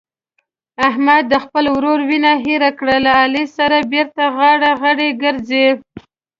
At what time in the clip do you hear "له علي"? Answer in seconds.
3.05-3.45